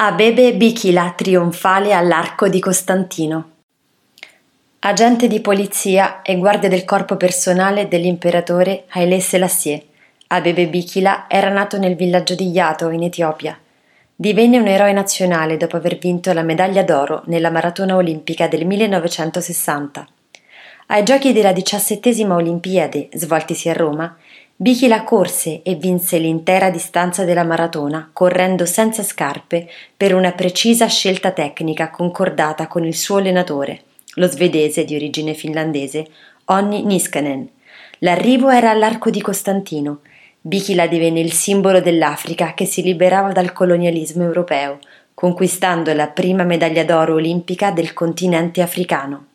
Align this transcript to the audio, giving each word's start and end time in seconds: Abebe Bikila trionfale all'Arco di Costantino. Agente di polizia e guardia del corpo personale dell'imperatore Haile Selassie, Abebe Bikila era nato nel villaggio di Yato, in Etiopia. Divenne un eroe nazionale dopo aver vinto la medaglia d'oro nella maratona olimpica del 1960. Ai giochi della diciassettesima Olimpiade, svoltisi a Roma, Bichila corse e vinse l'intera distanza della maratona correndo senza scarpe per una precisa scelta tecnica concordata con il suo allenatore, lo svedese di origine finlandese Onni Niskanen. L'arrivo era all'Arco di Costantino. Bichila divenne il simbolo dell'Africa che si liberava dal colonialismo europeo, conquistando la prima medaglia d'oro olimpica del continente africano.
Abebe 0.00 0.54
Bikila 0.54 1.12
trionfale 1.16 1.92
all'Arco 1.92 2.46
di 2.46 2.60
Costantino. 2.60 3.50
Agente 4.78 5.26
di 5.26 5.40
polizia 5.40 6.22
e 6.22 6.36
guardia 6.36 6.68
del 6.68 6.84
corpo 6.84 7.16
personale 7.16 7.88
dell'imperatore 7.88 8.84
Haile 8.90 9.18
Selassie, 9.18 9.86
Abebe 10.28 10.68
Bikila 10.68 11.24
era 11.26 11.48
nato 11.48 11.78
nel 11.78 11.96
villaggio 11.96 12.36
di 12.36 12.48
Yato, 12.50 12.90
in 12.90 13.02
Etiopia. 13.02 13.58
Divenne 14.14 14.60
un 14.60 14.68
eroe 14.68 14.92
nazionale 14.92 15.56
dopo 15.56 15.74
aver 15.74 15.98
vinto 15.98 16.32
la 16.32 16.42
medaglia 16.42 16.84
d'oro 16.84 17.22
nella 17.26 17.50
maratona 17.50 17.96
olimpica 17.96 18.46
del 18.46 18.66
1960. 18.66 20.06
Ai 20.86 21.02
giochi 21.02 21.32
della 21.32 21.52
diciassettesima 21.52 22.36
Olimpiade, 22.36 23.08
svoltisi 23.14 23.68
a 23.68 23.72
Roma, 23.72 24.16
Bichila 24.60 25.04
corse 25.04 25.62
e 25.62 25.76
vinse 25.76 26.18
l'intera 26.18 26.68
distanza 26.68 27.22
della 27.22 27.44
maratona 27.44 28.10
correndo 28.12 28.66
senza 28.66 29.04
scarpe 29.04 29.68
per 29.96 30.12
una 30.12 30.32
precisa 30.32 30.88
scelta 30.88 31.30
tecnica 31.30 31.90
concordata 31.90 32.66
con 32.66 32.84
il 32.84 32.96
suo 32.96 33.18
allenatore, 33.18 33.82
lo 34.14 34.26
svedese 34.26 34.84
di 34.84 34.96
origine 34.96 35.34
finlandese 35.34 36.08
Onni 36.46 36.82
Niskanen. 36.82 37.48
L'arrivo 38.00 38.50
era 38.50 38.70
all'Arco 38.70 39.10
di 39.10 39.20
Costantino. 39.20 40.00
Bichila 40.40 40.88
divenne 40.88 41.20
il 41.20 41.30
simbolo 41.30 41.80
dell'Africa 41.80 42.54
che 42.54 42.64
si 42.64 42.82
liberava 42.82 43.30
dal 43.30 43.52
colonialismo 43.52 44.24
europeo, 44.24 44.80
conquistando 45.14 45.94
la 45.94 46.08
prima 46.08 46.42
medaglia 46.42 46.82
d'oro 46.82 47.14
olimpica 47.14 47.70
del 47.70 47.92
continente 47.92 48.60
africano. 48.60 49.26